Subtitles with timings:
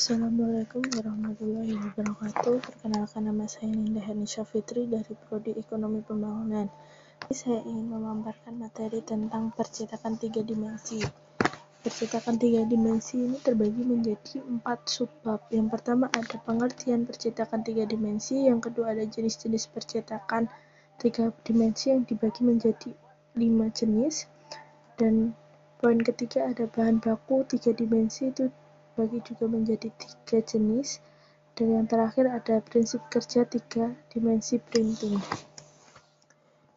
[0.00, 2.56] Assalamualaikum warahmatullahi wabarakatuh.
[2.64, 6.72] Perkenalkan nama saya Ninda Hernisha Fitri dari Prodi Ekonomi Pembangunan.
[7.28, 11.04] Saya ingin memaparkan materi tentang percetakan tiga dimensi.
[11.84, 15.44] Percetakan tiga dimensi ini terbagi menjadi empat subbab.
[15.52, 20.48] Yang pertama ada pengertian percetakan tiga dimensi, yang kedua ada jenis-jenis percetakan
[20.96, 22.96] tiga dimensi yang dibagi menjadi
[23.36, 24.32] lima jenis,
[24.96, 25.36] dan
[25.76, 28.48] poin ketiga ada bahan baku tiga dimensi itu
[28.90, 30.98] dibagi juga menjadi tiga jenis,
[31.54, 35.16] dan yang terakhir ada prinsip kerja tiga dimensi printing.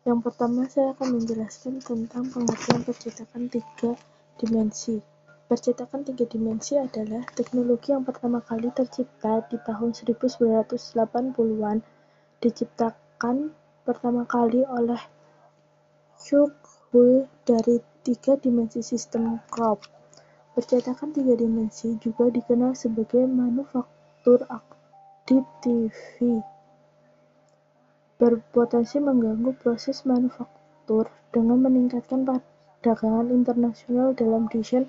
[0.06, 3.98] Yang pertama saya akan menjelaskan tentang pengertian percetakan tiga
[4.38, 5.02] dimensi.
[5.50, 11.78] Percetakan tiga dimensi adalah teknologi yang pertama kali tercipta di tahun 1980-an,
[12.40, 13.36] diciptakan
[13.84, 15.00] pertama kali oleh
[16.20, 16.52] Chuck
[16.92, 20.03] Hull dari tiga dimensi sistem crop.
[20.54, 25.98] Percetakan tiga dimensi juga dikenal sebagai manufaktur aditif,
[28.22, 34.86] berpotensi mengganggu proses manufaktur dengan meningkatkan perdagangan internasional dalam desain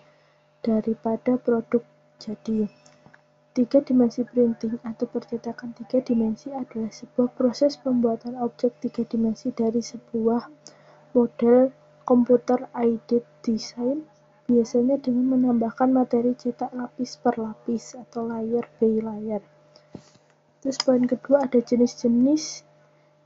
[0.61, 1.81] daripada produk
[2.20, 2.69] jadi.
[3.55, 9.81] Tiga dimensi printing atau percetakan tiga dimensi adalah sebuah proses pembuatan objek tiga dimensi dari
[9.81, 10.44] sebuah
[11.16, 11.70] model
[12.05, 14.05] komputer aided design
[14.45, 19.42] biasanya dengan menambahkan materi cetak lapis per lapis atau layer by layer.
[20.61, 22.65] Terus poin kedua ada jenis-jenis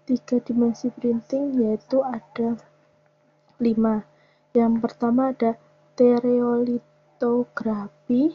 [0.07, 2.59] tiga dimensi printing yaitu ada
[3.59, 4.07] lima.
[4.55, 5.59] Yang pertama ada
[5.99, 8.31] stereolitografi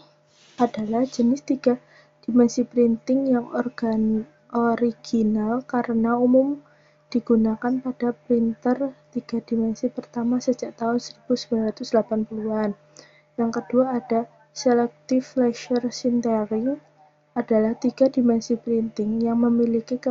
[0.60, 1.80] adalah jenis tiga
[2.28, 6.60] dimensi printing yang organ original karena umum
[7.08, 12.74] digunakan pada printer tiga dimensi pertama sejak tahun 1980-an.
[13.38, 16.82] Yang kedua ada selective laser sintering
[17.38, 20.10] adalah tiga dimensi printing yang memiliki ke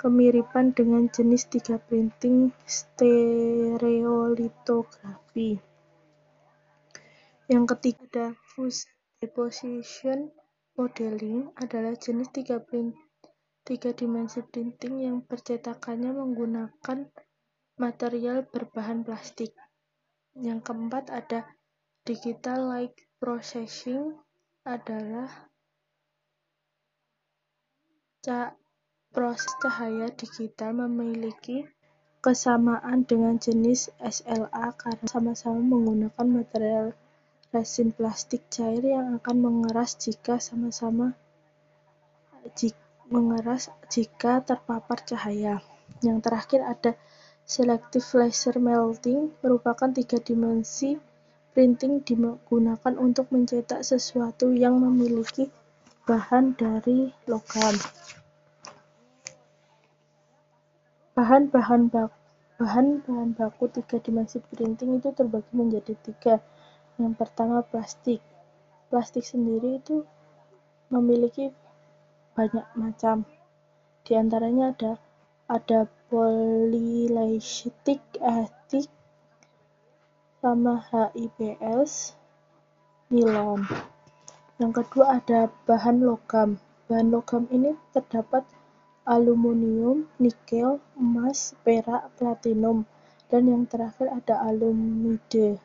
[0.00, 5.60] kemiripan dengan jenis tiga printing stereolitografi.
[7.48, 8.84] Yang ketiga ada fuse
[9.20, 10.32] deposition
[10.76, 12.94] modeling adalah jenis tiga print
[13.68, 17.04] tiga dimensi printing yang percetakannya menggunakan
[17.78, 19.54] material berbahan plastik.
[20.34, 21.46] Yang keempat ada
[22.02, 24.18] digital light processing
[24.66, 25.48] adalah
[29.08, 31.64] proses cahaya digital memiliki
[32.20, 36.86] kesamaan dengan jenis SLA karena sama-sama menggunakan material
[37.48, 41.16] resin plastik cair yang akan mengeras jika sama-sama
[42.52, 45.64] jika mengeras jika terpapar cahaya.
[46.04, 46.92] Yang terakhir ada
[47.48, 51.00] selective laser melting, merupakan tiga dimensi
[51.56, 55.48] printing digunakan untuk mencetak sesuatu yang memiliki
[56.04, 57.72] bahan dari logam.
[61.16, 62.14] Bahan-bahan baku
[62.58, 66.42] bahan-bahan baku tiga dimensi printing itu terbagi menjadi tiga.
[67.00, 68.20] Yang pertama plastik.
[68.90, 70.02] Plastik sendiri itu
[70.90, 71.54] memiliki
[72.34, 73.22] banyak macam.
[74.02, 74.92] Di antaranya ada
[75.46, 78.88] ada polylactic acid
[80.40, 82.16] sama HIPS
[83.12, 83.68] nilon.
[84.56, 86.56] Yang kedua ada bahan logam.
[86.88, 88.48] Bahan logam ini terdapat
[89.04, 92.88] aluminium, nikel, emas, perak, platinum,
[93.28, 95.60] dan yang terakhir ada alumide.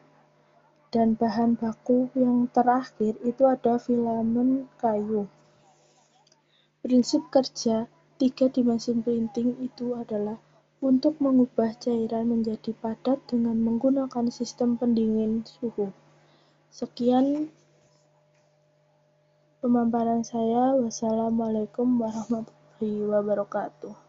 [0.92, 5.32] Dan bahan baku yang terakhir itu ada filamen kayu.
[6.84, 7.88] Prinsip kerja
[8.24, 10.40] tiga dimensi printing itu adalah
[10.80, 15.92] untuk mengubah cairan menjadi padat dengan menggunakan sistem pendingin suhu.
[16.72, 17.52] Sekian
[19.60, 20.72] pemaparan saya.
[20.80, 24.03] Wassalamualaikum warahmatullahi wabarakatuh.